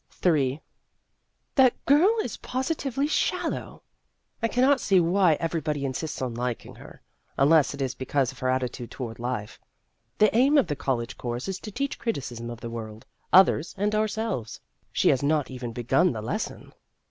Ill 0.25 0.57
That 1.53 1.75
girl 1.85 2.09
is 2.23 2.37
positively 2.37 3.05
shallow. 3.05 3.83
I 4.41 4.47
can 4.47 4.63
not 4.63 4.81
see 4.81 4.99
why 4.99 5.33
everybody 5.35 5.85
insists 5.85 6.23
on 6.23 6.33
liking 6.33 6.73
her, 6.73 7.03
unless 7.37 7.75
it 7.75 7.83
is 7.83 7.93
because 7.93 8.31
of 8.31 8.39
her 8.39 8.49
attitude 8.49 8.89
toward 8.89 9.19
life. 9.19 9.59
(The 10.17 10.35
aim 10.35 10.57
of 10.57 10.65
the 10.65 10.75
college 10.75 11.19
course 11.19 11.47
is 11.47 11.59
to 11.59 11.71
teach 11.71 11.99
criticism 11.99 12.49
of 12.49 12.61
the 12.61 12.71
world, 12.71 13.05
others, 13.31 13.75
and 13.77 13.93
ourselves; 13.93 14.59
she 14.91 15.09
has 15.09 15.21
not 15.21 15.51
even 15.51 15.71
begun 15.71 16.13
the 16.13 16.21
lesson.) 16.23 16.73